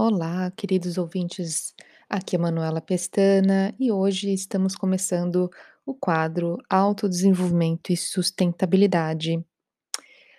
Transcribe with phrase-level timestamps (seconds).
[0.00, 1.74] Olá, queridos ouvintes.
[2.08, 5.50] Aqui é Manuela Pestana e hoje estamos começando
[5.84, 9.44] o quadro Autodesenvolvimento e Sustentabilidade.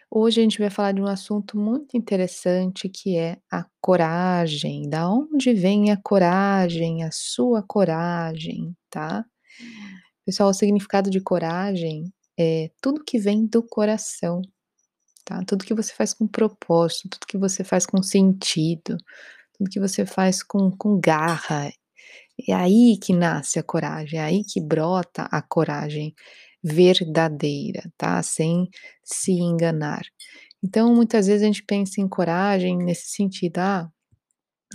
[0.09, 4.87] Hoje a gente vai falar de um assunto muito interessante que é a coragem.
[4.87, 9.25] Da onde vem a coragem, a sua coragem, tá?
[10.25, 14.41] Pessoal, o significado de coragem é tudo que vem do coração,
[15.25, 15.43] tá?
[15.45, 18.95] Tudo que você faz com propósito, tudo que você faz com sentido,
[19.59, 21.71] tudo que você faz com com garra.
[22.49, 26.13] É aí que nasce a coragem, é aí que brota a coragem
[26.63, 28.69] verdadeira, tá, sem
[29.03, 30.01] se enganar.
[30.63, 33.89] Então, muitas vezes a gente pensa em coragem nesse sentido: "Ah,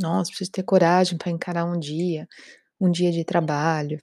[0.00, 2.26] nossa, preciso ter coragem para encarar um dia,
[2.80, 3.98] um dia de trabalho,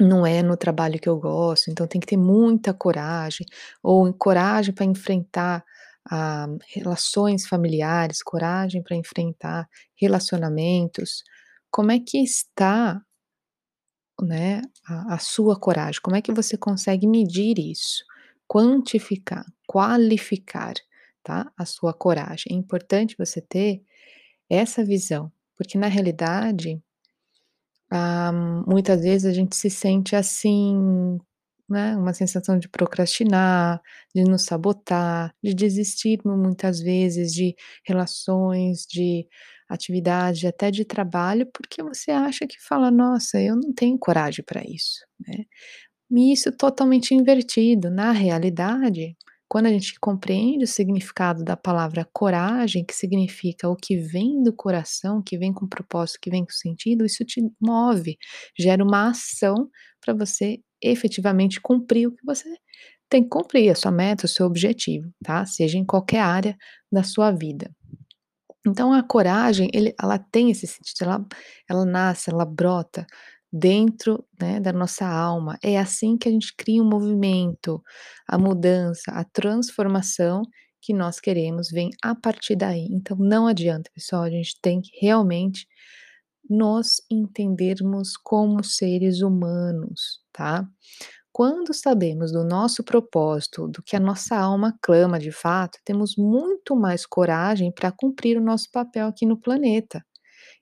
[0.00, 3.46] não é no trabalho que eu gosto, então tem que ter muita coragem",
[3.82, 5.64] ou coragem para enfrentar,
[6.10, 11.22] ah, relações familiares, coragem para enfrentar relacionamentos.
[11.70, 13.02] Como é que está
[14.22, 16.00] né, a a sua coragem?
[16.02, 18.04] Como é que você consegue medir isso?
[18.48, 20.74] Quantificar, qualificar,
[21.22, 22.52] tá, a sua coragem.
[22.52, 23.82] É importante você ter
[24.50, 26.82] essa visão, porque na realidade,
[27.90, 28.32] ah,
[28.66, 31.18] muitas vezes a gente se sente assim,
[31.68, 33.80] né, uma sensação de procrastinar,
[34.14, 37.54] de nos sabotar, de desistir mu muitas vezes de
[37.86, 39.26] relações, de
[39.68, 44.62] atividade, até de trabalho, porque você acha que fala: "Nossa, eu não tenho coragem para
[44.66, 45.44] isso", né.
[46.12, 47.90] E isso totalmente invertido.
[47.90, 49.16] Na realidade,
[49.48, 54.52] quando a gente compreende o significado da palavra coragem, que significa o que vem do
[54.52, 58.18] coração, que vem com propósito, que vem com sentido, isso te move,
[58.58, 59.68] gera uma ação
[60.00, 62.48] para você efetivamente cumprir o que você
[63.08, 66.56] tem que cumprir, a sua meta, o seu objetivo, tá, seja em qualquer área
[66.92, 67.74] da sua vida.
[68.66, 71.26] Então a coragem, ele ela tem esse sentido, ela
[71.70, 73.06] ela nasce, ela brota
[73.52, 75.58] dentro, né, da nossa alma.
[75.62, 77.82] É assim que a gente cria um movimento,
[78.28, 80.42] a mudança, a transformação
[80.80, 82.88] que nós queremos vem a partir daí.
[82.90, 85.66] Então não adianta, pessoal, a gente tem que realmente
[86.48, 90.66] nos entendermos como seres humanos, tá?
[91.32, 96.74] Quando sabemos do nosso propósito, do que a nossa alma clama de fato, temos muito
[96.74, 100.02] mais coragem para cumprir o nosso papel aqui no planeta.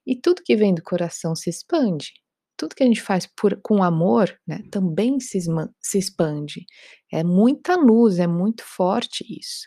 [0.06, 2.12] E tudo que vem do coração se expande.
[2.56, 5.38] Tudo que a gente faz por com amor, né, também se
[5.80, 6.66] se expande.
[7.12, 9.66] É muita luz, é muito forte isso.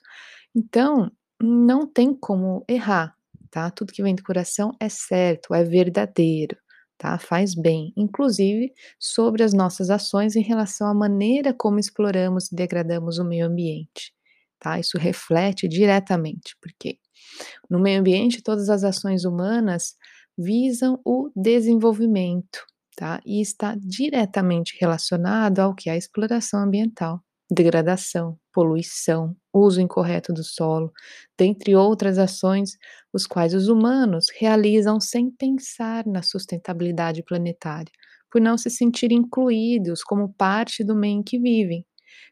[0.56, 1.12] Então,
[1.42, 3.16] não tem como errar,
[3.52, 3.70] tá.
[3.72, 6.58] Tudo que vem do coração é certo, é verdadeiro,
[6.98, 12.56] tá, faz bem, inclusive sobre as nossas ações em relação à maneira como exploramos e
[12.56, 14.14] degradamos o meio ambiente,
[14.60, 14.80] tá.
[14.80, 16.98] Isso reflete diretamente, porque
[17.70, 19.96] no meio ambiente todas as ações humanas
[20.38, 25.90] visam o desenvolvimento, tá, e está diretamente relacionado ao que?
[25.90, 30.92] A exploração ambiental, degradação, poluição, uso incorreto do solo,
[31.38, 32.72] dentre outras ações,
[33.14, 37.92] os quais os humanos realizam sem pensar na sustentabilidade planetária,
[38.32, 41.86] por não se sentir incluídos como parte do meio em que vivem.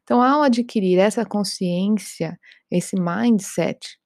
[0.04, 2.40] Então, ao adquirir essa consciência,
[2.72, 3.98] esse mindset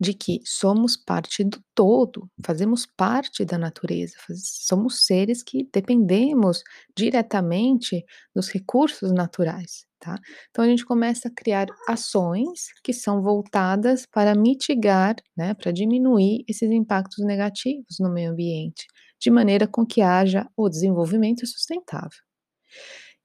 [0.00, 6.62] de que somos parte do todo, fazemos parte da natureza, somos seres que dependemos
[6.96, 8.04] diretamente
[8.34, 10.16] dos recursos naturais, tá.
[10.50, 16.44] Então a gente começa a criar ações que são voltadas para mitigar, né, para diminuir
[16.48, 18.86] esses impactos negativos no meio ambiente,
[19.20, 22.18] de maneira com que haja o desenvolvimento sustentável.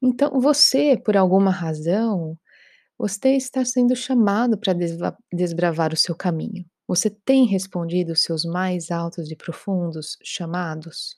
[0.01, 2.37] Então você, por alguma razão,
[2.97, 4.73] você está sendo chamado para
[5.33, 6.65] desbravar o seu caminho.
[6.87, 11.17] Você tem respondido os seus mais altos e profundos chamados?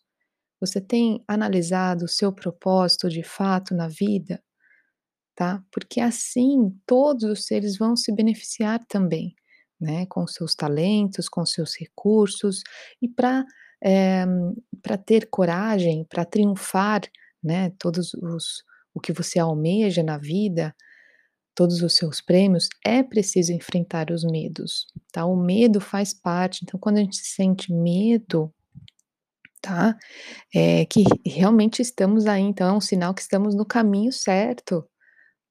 [0.61, 4.41] Você tem analisado o seu propósito de fato na vida?
[5.35, 5.63] Tá?
[5.71, 9.35] Porque assim todos os seres vão se beneficiar também,
[9.81, 12.61] né, com seus talentos, com seus recursos
[13.01, 13.45] e pra,
[13.83, 14.25] eh,
[14.81, 17.01] pra ter coragem, pra triunfar,
[17.43, 18.63] né, todos os
[18.93, 20.73] o que você almeja na vida,
[21.55, 25.25] todos os seus prêmios, é preciso enfrentar os medos, tá?
[25.25, 28.53] O medo faz parte, então quando a gente sente medo,
[29.61, 29.97] tá,
[30.55, 34.85] é que realmente estamos aí, então é um sinal que estamos no caminho certo,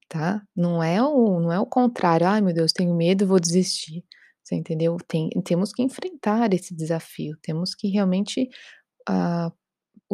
[0.09, 0.43] tá?
[0.55, 4.03] Não é o não é o contrário: "Ai meu Deus, tenho medo, vou desistir",
[4.43, 4.97] você entendeu?
[5.07, 8.49] Tem temos que enfrentar esse desafio, temos que realmente,
[9.09, 9.51] ah,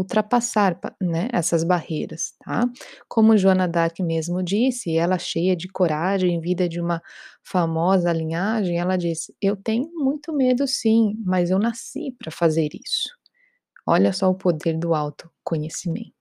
[0.01, 2.65] ultrapassar pa né, essas barreiras, tá.
[3.09, 7.01] Como Joana d'Arc mesmo disse, ela cheia de coragem, vinda de uma
[7.43, 13.09] famosa linhagem, ela disse: "Eu tenho muito medo sim, mas eu nasci para fazer isso".
[13.87, 16.13] Olha só o poder do autoconhecimento,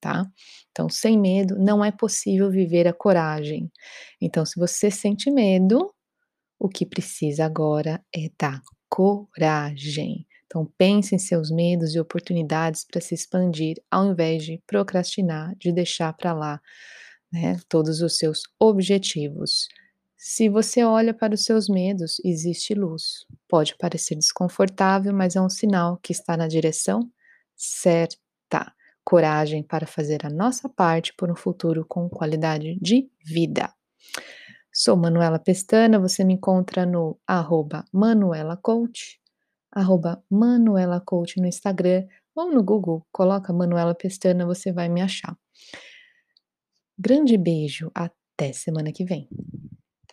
[0.00, 0.26] tá.
[0.72, 3.70] Então sem medo não é possível viver a coragem.
[4.20, 5.92] Então se você sente medo,
[6.58, 8.60] o que precisa agora é da
[8.90, 10.26] coragem.
[10.46, 15.72] Então pense em seus medos e oportunidades para se expandir, ao invés de procrastinar, de
[15.72, 16.60] deixar para lá,
[17.32, 19.68] né, todos os seus objetivos.
[20.16, 23.26] Se você olha para os seus medos, existe luz.
[23.48, 27.00] Pode parecer desconfortável, mas é um sinal que está na direção
[27.56, 28.72] certa.
[29.04, 33.70] Coragem para fazer a nossa parte por um futuro com qualidade de vida.
[34.72, 39.20] Sou Manuela Pestana, você me encontra no arroba Manuela Coach,
[39.74, 45.36] arroba Manuela Coach no Instagram ou no Google, coloca Manuela Pestana, você vai me achar.
[46.98, 49.28] Grande beijo, até semana que vem.